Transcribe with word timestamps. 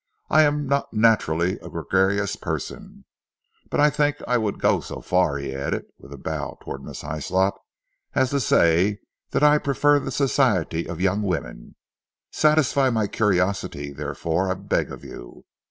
I 0.31 0.41
am 0.41 0.65
not 0.67 0.91
naturally 0.91 1.59
a 1.59 1.69
gregarious 1.69 2.35
person, 2.35 3.05
but 3.69 3.79
I 3.79 3.91
think 3.91 4.15
I 4.27 4.35
would 4.35 4.57
go 4.59 4.79
so 4.79 4.99
far," 4.99 5.37
he 5.37 5.53
added, 5.53 5.85
with 5.99 6.11
a 6.11 6.17
bow 6.17 6.57
towards 6.59 6.83
Miss 6.83 7.03
Hyslop, 7.03 7.53
"as 8.15 8.31
to 8.31 8.39
say 8.39 9.01
that 9.29 9.43
I 9.43 9.59
prefer 9.59 9.99
the 9.99 10.09
society 10.09 10.89
of 10.89 10.99
young 11.01 11.21
women. 11.21 11.75
Satisfy 12.31 12.89
my 12.89 13.05
curiosity, 13.05 13.93
therefore, 13.93 14.49
I 14.49 14.55
beg 14.55 14.91
of 14.91 15.03
you. 15.03 15.45